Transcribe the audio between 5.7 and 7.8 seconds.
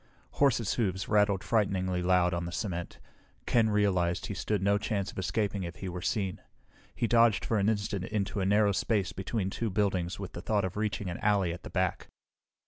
he were seen. He dodged for an